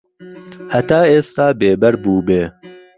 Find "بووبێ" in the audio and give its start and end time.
2.03-2.43